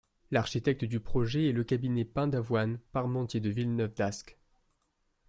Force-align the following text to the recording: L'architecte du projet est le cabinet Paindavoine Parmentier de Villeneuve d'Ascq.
L'architecte 0.31 0.83
du 0.83 0.99
projet 0.99 1.47
est 1.47 1.51
le 1.51 1.63
cabinet 1.63 2.05
Paindavoine 2.05 2.79
Parmentier 2.91 3.39
de 3.39 3.51
Villeneuve 3.51 3.93
d'Ascq. 3.93 4.35